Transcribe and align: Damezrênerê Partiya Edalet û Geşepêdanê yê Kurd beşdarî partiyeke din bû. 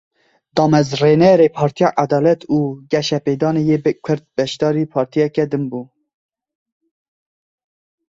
Damezrênerê 0.55 1.47
Partiya 1.57 1.89
Edalet 2.03 2.41
û 2.57 2.59
Geşepêdanê 2.91 3.63
yê 3.69 3.77
Kurd 4.05 4.23
beşdarî 4.37 4.85
partiyeke 4.93 5.45
din 5.51 5.63
bû. 5.71 5.81